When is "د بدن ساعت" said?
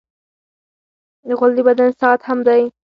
1.55-2.21